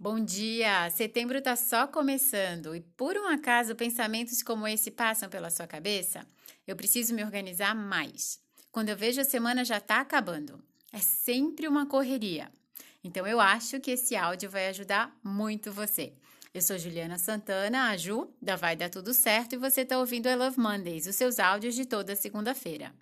Bom 0.00 0.20
dia! 0.20 0.88
Setembro 0.90 1.38
está 1.38 1.56
só 1.56 1.84
começando 1.84 2.72
e 2.72 2.80
por 2.80 3.16
um 3.16 3.26
acaso 3.26 3.74
pensamentos 3.74 4.44
como 4.44 4.68
esse 4.68 4.92
passam 4.92 5.28
pela 5.28 5.50
sua 5.50 5.66
cabeça? 5.66 6.24
Eu 6.64 6.76
preciso 6.76 7.12
me 7.12 7.24
organizar 7.24 7.74
mais. 7.74 8.38
Quando 8.70 8.90
eu 8.90 8.96
vejo 8.96 9.20
a 9.20 9.24
semana 9.24 9.64
já 9.64 9.78
está 9.78 9.98
acabando. 9.98 10.62
É 10.92 11.00
sempre 11.00 11.66
uma 11.66 11.84
correria. 11.84 12.48
Então 13.02 13.26
eu 13.26 13.40
acho 13.40 13.80
que 13.80 13.90
esse 13.90 14.14
áudio 14.14 14.48
vai 14.48 14.68
ajudar 14.68 15.18
muito 15.20 15.72
você. 15.72 16.12
Eu 16.54 16.62
sou 16.62 16.78
Juliana 16.78 17.18
Santana, 17.18 17.88
a 17.88 17.96
Ju, 17.96 18.32
da 18.40 18.54
Vai 18.54 18.76
Dar 18.76 18.90
Tudo 18.90 19.12
Certo, 19.12 19.54
e 19.54 19.58
você 19.58 19.80
está 19.80 19.98
ouvindo 19.98 20.28
I 20.28 20.36
Love 20.36 20.60
Mondays, 20.60 21.08
os 21.08 21.16
seus 21.16 21.40
áudios 21.40 21.74
de 21.74 21.84
toda 21.84 22.14
segunda-feira. 22.14 22.94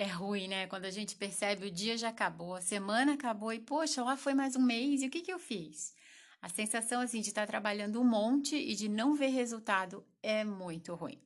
É 0.00 0.06
ruim, 0.06 0.46
né? 0.46 0.68
Quando 0.68 0.84
a 0.84 0.92
gente 0.92 1.16
percebe 1.16 1.66
o 1.66 1.70
dia 1.72 1.98
já 1.98 2.10
acabou, 2.10 2.54
a 2.54 2.60
semana 2.60 3.14
acabou 3.14 3.52
e, 3.52 3.58
poxa, 3.58 4.00
lá 4.04 4.16
foi 4.16 4.32
mais 4.32 4.54
um 4.54 4.62
mês 4.62 5.02
e 5.02 5.06
o 5.06 5.10
que, 5.10 5.20
que 5.20 5.32
eu 5.32 5.40
fiz? 5.40 5.92
A 6.40 6.48
sensação 6.48 7.00
assim 7.00 7.20
de 7.20 7.30
estar 7.30 7.48
trabalhando 7.48 8.00
um 8.00 8.04
monte 8.04 8.54
e 8.54 8.76
de 8.76 8.88
não 8.88 9.16
ver 9.16 9.30
resultado 9.30 10.06
é 10.22 10.44
muito 10.44 10.94
ruim. 10.94 11.20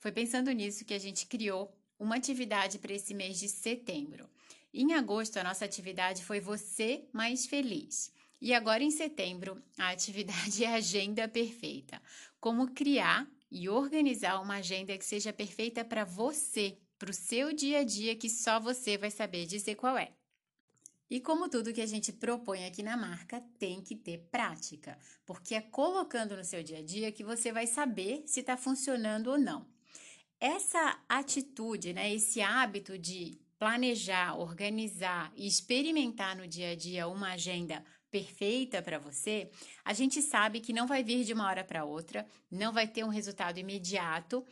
Foi 0.00 0.10
pensando 0.10 0.50
nisso 0.50 0.84
que 0.84 0.94
a 0.94 0.98
gente 0.98 1.26
criou 1.26 1.72
uma 1.96 2.16
atividade 2.16 2.80
para 2.80 2.92
esse 2.92 3.14
mês 3.14 3.38
de 3.38 3.48
setembro. 3.48 4.28
Em 4.74 4.94
agosto, 4.94 5.36
a 5.36 5.44
nossa 5.44 5.64
atividade 5.64 6.24
foi 6.24 6.40
Você 6.40 7.06
Mais 7.12 7.46
Feliz. 7.46 8.12
E 8.40 8.52
agora, 8.52 8.82
em 8.82 8.90
setembro, 8.90 9.62
a 9.78 9.90
atividade 9.94 10.64
é 10.64 10.74
Agenda 10.74 11.28
Perfeita. 11.28 12.02
Como 12.40 12.74
criar 12.74 13.30
e 13.48 13.68
organizar 13.68 14.40
uma 14.40 14.56
agenda 14.56 14.98
que 14.98 15.04
seja 15.04 15.32
perfeita 15.32 15.84
para 15.84 16.04
você 16.04 16.76
para 16.98 17.10
o 17.10 17.14
seu 17.14 17.52
dia 17.52 17.80
a 17.80 17.84
dia 17.84 18.16
que 18.16 18.28
só 18.28 18.58
você 18.58 18.98
vai 18.98 19.10
saber 19.10 19.46
dizer 19.46 19.76
qual 19.76 19.96
é. 19.96 20.12
E 21.10 21.20
como 21.20 21.48
tudo 21.48 21.72
que 21.72 21.80
a 21.80 21.86
gente 21.86 22.12
propõe 22.12 22.66
aqui 22.66 22.82
na 22.82 22.96
marca, 22.96 23.42
tem 23.58 23.80
que 23.80 23.96
ter 23.96 24.18
prática, 24.30 24.98
porque 25.24 25.54
é 25.54 25.60
colocando 25.60 26.36
no 26.36 26.44
seu 26.44 26.62
dia 26.62 26.78
a 26.78 26.82
dia 26.82 27.10
que 27.10 27.24
você 27.24 27.50
vai 27.50 27.66
saber 27.66 28.24
se 28.26 28.40
está 28.40 28.56
funcionando 28.56 29.28
ou 29.28 29.38
não. 29.38 29.66
Essa 30.38 31.00
atitude, 31.08 31.94
né, 31.94 32.12
esse 32.12 32.42
hábito 32.42 32.98
de 32.98 33.40
planejar, 33.58 34.38
organizar 34.38 35.32
e 35.34 35.46
experimentar 35.46 36.36
no 36.36 36.46
dia 36.46 36.70
a 36.70 36.76
dia 36.76 37.08
uma 37.08 37.32
agenda 37.32 37.82
perfeita 38.10 38.80
para 38.82 38.98
você, 38.98 39.50
a 39.84 39.92
gente 39.92 40.22
sabe 40.22 40.60
que 40.60 40.72
não 40.72 40.86
vai 40.86 41.02
vir 41.02 41.24
de 41.24 41.32
uma 41.32 41.46
hora 41.46 41.64
para 41.64 41.84
outra, 41.84 42.26
não 42.50 42.72
vai 42.72 42.86
ter 42.86 43.04
um 43.04 43.08
resultado 43.08 43.58
imediato, 43.58 44.46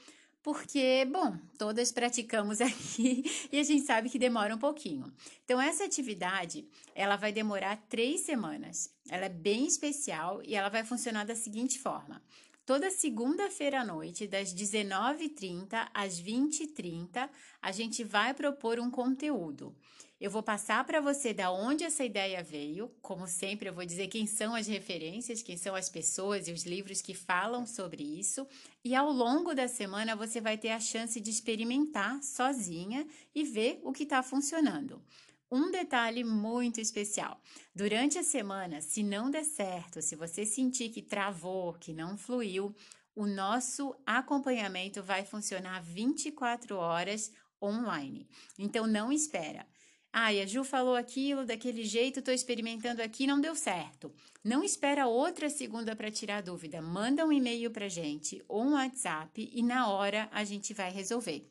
porque, 0.47 1.05
bom, 1.11 1.37
todas 1.59 1.91
praticamos 1.91 2.61
aqui 2.63 3.25
e 3.51 3.59
a 3.59 3.65
gente 3.65 3.85
sabe 3.85 4.09
que 4.09 4.17
demora 4.17 4.55
um 4.55 4.59
pouquinho. 4.59 5.13
Então, 5.45 5.61
essa 5.61 5.83
atividade, 5.83 6.65
ela 6.95 7.17
vai 7.17 7.33
demorar 7.33 7.85
três 7.89 8.21
semanas. 8.21 8.95
Ela 9.11 9.25
é 9.25 9.29
bem 9.29 9.67
especial 9.67 10.41
e 10.45 10.55
ela 10.55 10.69
vai 10.69 10.85
funcionar 10.85 11.25
da 11.25 11.35
seguinte 11.35 11.81
forma. 11.81 12.23
Toda 12.65 12.93
segunda-feira 12.93 13.81
à 13.81 13.85
noite, 13.85 14.29
das 14.29 14.55
19h30 14.55 15.89
às 15.93 16.23
20h30, 16.23 17.29
a 17.61 17.73
gente 17.73 18.05
vai 18.05 18.33
propor 18.33 18.79
um 18.79 18.89
conteúdo. 18.89 19.75
Eu 20.19 20.31
vou 20.31 20.43
passar 20.43 20.83
para 20.85 20.99
você 20.99 21.35
da 21.35 21.51
onde 21.51 21.85
essa 21.85 22.03
ideia 22.03 22.43
veio. 22.43 22.91
Como 23.03 23.27
sempre, 23.27 23.69
eu 23.69 23.75
vou 23.75 23.85
dizer 23.85 24.09
quem 24.09 24.27
são 24.27 24.55
as 24.55 24.67
referências, 24.67 25.43
quem 25.43 25.59
são 25.59 25.75
as 25.75 25.91
pessoas 25.91 26.49
e 26.49 26.53
os 26.53 26.65
livros 26.65 27.03
que 27.03 27.13
falam 27.13 27.67
sobre 27.67 28.03
isso. 28.03 28.47
E 28.83 28.95
ao 28.95 29.13
longo 29.13 29.55
da 29.55 29.69
semana 29.69 30.17
você 30.17 30.41
vai 30.41 30.57
ter 30.57 30.71
a 30.71 30.81
chance 30.81 31.21
de 31.21 31.31
experimentar 31.31 32.23
sozinha 32.23 33.07
e 33.35 33.45
ver 33.45 33.79
o 33.85 33.93
que 33.93 34.05
está 34.05 34.23
funcionando. 34.23 35.03
Um 35.51 35.71
detalhe 35.71 36.25
muito 36.25 36.81
especial: 36.81 37.39
durante 37.75 38.19
a 38.19 38.23
semana, 38.23 38.81
se 38.81 39.03
não 39.03 39.31
der 39.31 39.45
certo, 39.45 40.01
se 40.01 40.17
você 40.17 40.47
sentir 40.47 40.89
que 40.89 41.03
travou, 41.03 41.75
que 41.75 41.93
não 41.93 42.17
fluiu, 42.17 42.75
o 43.15 43.27
nosso 43.27 43.95
acompanhamento 44.07 45.03
vai 45.03 45.27
funcionar 45.27 45.83
24 45.83 46.75
horas 46.77 47.31
online. 47.63 48.27
Então 48.59 48.87
não 48.87 49.13
espera. 49.13 49.67
Ah, 50.19 50.29
a 50.29 50.47
Ju 50.47 50.65
falou 50.65 50.97
aquilo 50.97 51.45
daquele 51.45 51.85
jeito, 51.85 52.21
estou 52.21 52.33
experimentando 52.33 53.03
aqui, 53.03 53.27
não 53.27 53.39
deu 53.39 53.55
certo. 53.55 54.11
Não 54.43 54.65
espera 54.65 55.07
outra 55.07 55.51
segunda 55.51 55.95
para 55.95 56.11
tirar 56.11 56.41
dúvida. 56.41 56.81
Manda 56.81 57.27
um 57.27 57.31
e-mail 57.31 57.71
para 57.71 57.87
gente 57.87 58.43
ou 58.49 58.63
um 58.63 58.73
WhatsApp 58.73 59.51
e 59.53 59.63
na 59.63 59.91
hora 59.91 60.27
a 60.33 60.43
gente 60.43 60.73
vai 60.73 60.91
resolver. 60.91 61.47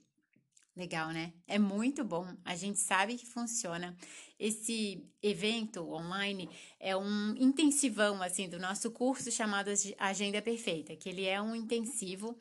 Legal, 0.75 1.11
né? 1.11 1.31
É 1.47 1.59
muito 1.59 2.03
bom. 2.03 2.25
A 2.43 2.55
gente 2.55 2.79
sabe 2.79 3.17
que 3.17 3.27
funciona. 3.27 3.95
Esse 4.39 5.05
evento 5.21 5.87
online 5.87 6.49
é 6.79 6.97
um 6.97 7.35
intensivão 7.37 8.19
assim 8.23 8.49
do 8.49 8.57
nosso 8.57 8.89
curso 8.89 9.31
chamado 9.31 9.69
Agenda 9.99 10.41
Perfeita, 10.41 10.95
que 10.95 11.07
ele 11.07 11.25
é 11.25 11.39
um 11.39 11.55
intensivo 11.55 12.35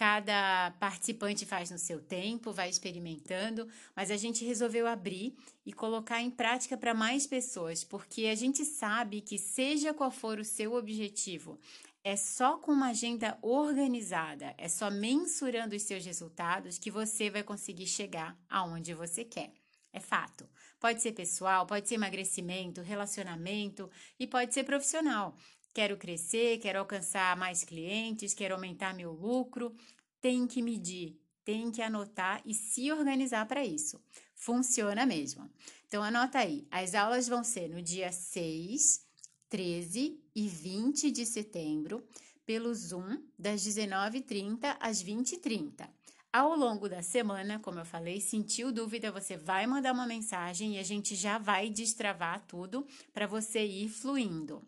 Cada 0.00 0.70
participante 0.80 1.44
faz 1.44 1.70
no 1.70 1.76
seu 1.78 2.00
tempo, 2.00 2.54
vai 2.54 2.70
experimentando, 2.70 3.68
mas 3.94 4.10
a 4.10 4.16
gente 4.16 4.46
resolveu 4.46 4.86
abrir 4.86 5.36
e 5.66 5.74
colocar 5.74 6.22
em 6.22 6.30
prática 6.30 6.74
para 6.74 6.94
mais 6.94 7.26
pessoas, 7.26 7.84
porque 7.84 8.24
a 8.24 8.34
gente 8.34 8.64
sabe 8.64 9.20
que, 9.20 9.36
seja 9.36 9.92
qual 9.92 10.10
for 10.10 10.38
o 10.38 10.44
seu 10.44 10.72
objetivo, 10.72 11.60
é 12.02 12.16
só 12.16 12.56
com 12.56 12.72
uma 12.72 12.88
agenda 12.88 13.36
organizada, 13.42 14.54
é 14.56 14.70
só 14.70 14.90
mensurando 14.90 15.76
os 15.76 15.82
seus 15.82 16.02
resultados 16.02 16.78
que 16.78 16.90
você 16.90 17.28
vai 17.28 17.42
conseguir 17.42 17.86
chegar 17.86 18.34
aonde 18.48 18.94
você 18.94 19.22
quer. 19.22 19.52
É 19.92 20.00
fato. 20.00 20.48
Pode 20.80 21.02
ser 21.02 21.12
pessoal, 21.12 21.66
pode 21.66 21.86
ser 21.86 21.96
emagrecimento, 21.96 22.80
relacionamento 22.80 23.90
e 24.18 24.26
pode 24.26 24.54
ser 24.54 24.64
profissional. 24.64 25.36
Quero 25.74 25.98
crescer, 25.98 26.58
quero 26.58 26.78
alcançar 26.78 27.36
mais 27.36 27.62
clientes, 27.62 28.32
quero 28.32 28.54
aumentar 28.54 28.94
meu 28.94 29.12
lucro. 29.12 29.74
Tem 30.22 30.46
que 30.46 30.62
medir, 30.62 31.20
tem 31.44 31.70
que 31.70 31.82
anotar 31.82 32.42
e 32.46 32.54
se 32.54 32.90
organizar 32.90 33.46
para 33.46 33.64
isso. 33.64 34.02
Funciona 34.34 35.04
mesmo. 35.04 35.50
Então, 35.86 36.02
anota 36.02 36.38
aí: 36.38 36.66
as 36.70 36.94
aulas 36.94 37.28
vão 37.28 37.44
ser 37.44 37.68
no 37.68 37.82
dia 37.82 38.10
6, 38.10 39.04
13 39.50 40.18
e 40.34 40.48
20 40.48 41.10
de 41.10 41.26
setembro, 41.26 42.02
pelo 42.46 42.74
Zoom, 42.74 43.22
das 43.38 43.62
19h30 43.62 44.76
às 44.80 45.04
20h30. 45.04 45.88
Ao 46.32 46.54
longo 46.54 46.88
da 46.88 47.02
semana, 47.02 47.58
como 47.58 47.80
eu 47.80 47.84
falei, 47.84 48.20
sentiu 48.20 48.70
dúvida, 48.70 49.10
você 49.10 49.36
vai 49.36 49.66
mandar 49.66 49.92
uma 49.92 50.06
mensagem 50.06 50.76
e 50.76 50.78
a 50.78 50.82
gente 50.84 51.16
já 51.16 51.38
vai 51.38 51.68
destravar 51.68 52.46
tudo 52.46 52.86
para 53.12 53.26
você 53.26 53.64
ir 53.64 53.88
fluindo. 53.88 54.64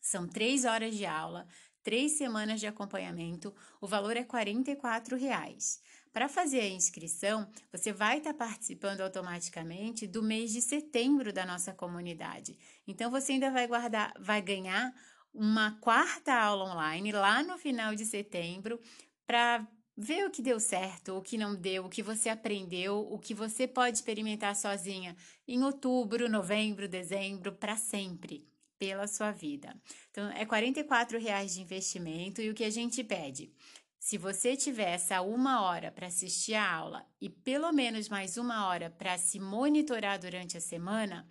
São 0.00 0.26
três 0.26 0.64
horas 0.64 0.96
de 0.96 1.06
aula, 1.06 1.46
três 1.80 2.18
semanas 2.18 2.58
de 2.58 2.66
acompanhamento, 2.66 3.54
o 3.80 3.86
valor 3.86 4.16
é 4.16 4.26
R$ 4.28 5.16
reais. 5.16 5.80
Para 6.12 6.28
fazer 6.28 6.58
a 6.58 6.68
inscrição, 6.68 7.48
você 7.70 7.92
vai 7.92 8.18
estar 8.18 8.32
tá 8.32 8.46
participando 8.46 9.00
automaticamente 9.00 10.08
do 10.08 10.24
mês 10.24 10.50
de 10.50 10.60
setembro 10.60 11.32
da 11.32 11.46
nossa 11.46 11.72
comunidade. 11.72 12.58
Então 12.84 13.12
você 13.12 13.32
ainda 13.32 13.52
vai 13.52 13.68
guardar, 13.68 14.12
vai 14.18 14.42
ganhar 14.42 14.92
uma 15.32 15.78
quarta 15.80 16.34
aula 16.34 16.64
online 16.64 17.12
lá 17.12 17.44
no 17.44 17.56
final 17.56 17.94
de 17.94 18.04
setembro 18.04 18.80
para 19.24 19.64
ver 20.00 20.24
o 20.24 20.30
que 20.30 20.40
deu 20.40 20.58
certo, 20.58 21.14
o 21.16 21.20
que 21.20 21.36
não 21.36 21.54
deu, 21.54 21.84
o 21.84 21.90
que 21.90 22.02
você 22.02 22.30
aprendeu, 22.30 23.06
o 23.12 23.18
que 23.18 23.34
você 23.34 23.68
pode 23.68 23.98
experimentar 23.98 24.56
sozinha 24.56 25.14
em 25.46 25.62
outubro, 25.62 26.26
novembro, 26.26 26.88
dezembro, 26.88 27.52
para 27.52 27.76
sempre 27.76 28.48
pela 28.78 29.06
sua 29.06 29.30
vida. 29.30 29.76
Então, 30.10 30.30
é 30.30 30.42
R$ 30.42 31.18
reais 31.18 31.52
de 31.54 31.60
investimento 31.60 32.40
e 32.40 32.48
o 32.48 32.54
que 32.54 32.64
a 32.64 32.70
gente 32.70 33.04
pede? 33.04 33.52
Se 33.98 34.16
você 34.16 34.56
tiver 34.56 34.94
essa 34.94 35.20
uma 35.20 35.60
hora 35.60 35.92
para 35.92 36.06
assistir 36.06 36.54
a 36.54 36.74
aula 36.74 37.06
e 37.20 37.28
pelo 37.28 37.70
menos 37.70 38.08
mais 38.08 38.38
uma 38.38 38.66
hora 38.66 38.88
para 38.88 39.18
se 39.18 39.38
monitorar 39.38 40.18
durante 40.18 40.56
a 40.56 40.60
semana, 40.60 41.28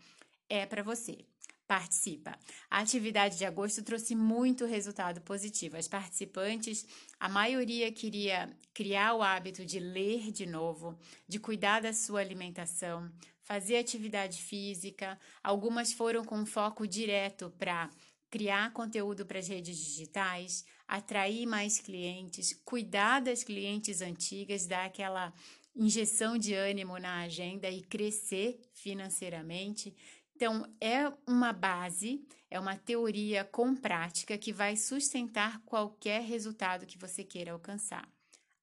é 0.48 0.68
para 0.68 0.84
você. 0.84 1.26
Participa. 1.70 2.36
A 2.68 2.80
atividade 2.80 3.38
de 3.38 3.46
agosto 3.46 3.84
trouxe 3.84 4.16
muito 4.16 4.66
resultado 4.66 5.22
positivo. 5.22 5.78
As 5.78 5.88
participantes, 5.88 6.84
a 7.20 7.30
maioria 7.30 7.92
queria 7.92 8.50
criar 8.74 9.14
o 9.14 9.22
hábito 9.22 9.64
de 9.64 9.80
ler 9.80 10.32
de 10.32 10.48
novo, 10.48 10.98
de 11.28 11.38
cuidar 11.38 11.80
da 11.80 11.94
sua 11.94 12.22
alimentação, 12.22 13.08
fazer 13.44 13.78
atividade 13.78 14.42
física. 14.42 15.16
Algumas 15.44 15.94
foram 15.94 16.26
com 16.26 16.44
foco 16.44 16.88
direto 16.88 17.54
para 17.60 17.88
criar 18.32 18.74
conteúdo 18.74 19.24
para 19.24 19.38
as 19.38 19.48
redes 19.48 19.78
digitais, 19.78 20.66
atrair 20.88 21.46
mais 21.46 21.80
clientes, 21.80 22.60
cuidar 22.66 23.20
das 23.20 23.44
clientes 23.44 24.02
antigas, 24.02 24.66
dar 24.66 24.88
aquela 24.88 25.32
injeção 25.76 26.36
de 26.36 26.54
ânimo 26.56 26.98
na 26.98 27.22
agenda 27.22 27.70
e 27.70 27.82
crescer 27.82 28.60
financeiramente. 28.74 29.96
Então, 30.40 30.66
é 30.80 31.12
uma 31.28 31.52
base, 31.52 32.26
é 32.50 32.58
uma 32.58 32.78
teoria 32.78 33.44
com 33.44 33.76
prática 33.76 34.38
que 34.38 34.54
vai 34.54 34.78
sustentar 34.78 35.62
qualquer 35.66 36.22
resultado 36.22 36.86
que 36.86 36.98
você 36.98 37.26
queira 37.26 37.52
alcançar. 37.52 38.08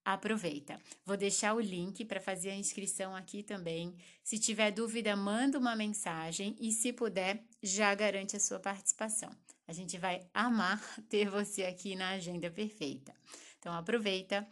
aproveita. 0.03 0.81
Vou 1.05 1.19
deixar 1.19 1.53
o 1.53 1.61
link 1.61 2.03
para 2.07 2.19
fazer 2.19 2.49
a 2.49 2.57
inscrição 2.57 3.15
aqui 3.15 3.43
também. 3.43 3.95
Se 4.25 4.39
tiver 4.39 4.71
dúvida, 4.71 5.15
manda 5.15 5.59
uma 5.59 5.77
mensagem 5.77 6.57
e, 6.59 6.73
se 6.73 6.95
puder, 6.95 7.45
já 7.63 7.95
garante 7.95 8.37
a 8.37 8.41
sua 8.41 8.59
participação. 8.59 9.29
A 9.69 9.73
gente 9.75 9.99
vai 9.99 10.27
amar 10.33 10.81
ter 11.11 11.29
você 11.29 11.65
aqui 11.65 11.95
na 11.95 12.13
Agenda 12.13 12.51
Perfeita. 12.51 13.13
Então, 13.59 13.75
aproveita, 13.75 14.49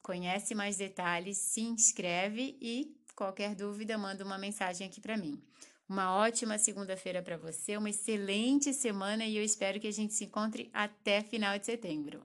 conhece 0.00 0.54
mais 0.54 0.76
detalhes, 0.76 1.38
se 1.38 1.60
inscreve 1.60 2.56
e 2.60 2.94
qualquer 3.16 3.56
dúvida, 3.56 3.98
manda 3.98 4.24
uma 4.24 4.38
mensagem 4.38 4.86
aqui 4.86 5.00
para 5.00 5.16
mim. 5.16 5.42
Uma 5.88 6.14
ótima 6.16 6.58
segunda-feira 6.58 7.22
para 7.22 7.38
você, 7.38 7.76
uma 7.78 7.88
excelente 7.88 8.74
semana 8.74 9.24
e 9.24 9.38
eu 9.38 9.42
espero 9.42 9.80
que 9.80 9.86
a 9.86 9.92
gente 9.92 10.12
se 10.12 10.24
encontre 10.24 10.68
até 10.70 11.22
final 11.22 11.58
de 11.58 11.64
setembro. 11.64 12.22